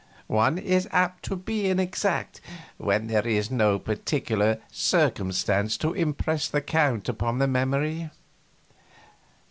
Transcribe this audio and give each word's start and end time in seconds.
One 0.25 0.57
is 0.57 0.87
apt 0.91 1.21
to 1.25 1.35
be 1.35 1.67
inexact 1.69 2.41
when 2.77 3.05
there 3.05 3.27
is 3.27 3.51
no 3.51 3.77
particular 3.77 4.57
circumstance 4.71 5.77
to 5.77 5.93
impress 5.93 6.47
the 6.47 6.59
count 6.59 7.07
upon 7.07 7.37
the 7.37 7.45
memory." 7.45 8.09